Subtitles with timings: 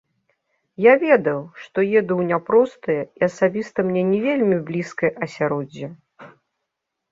[0.85, 5.87] Я ведаў, што еду ў няпростае і асабіста мне не вельмі блізкае асяроддзе.